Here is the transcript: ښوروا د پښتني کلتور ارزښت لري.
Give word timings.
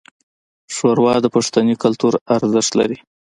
ښوروا 0.75 1.15
د 1.21 1.25
پښتني 1.35 1.75
کلتور 1.83 2.13
ارزښت 2.35 2.71
لري. 2.79 2.97